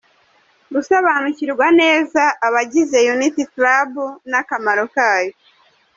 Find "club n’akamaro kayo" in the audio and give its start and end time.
3.53-5.33